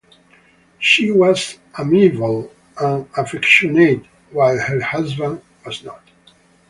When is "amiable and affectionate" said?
1.77-4.03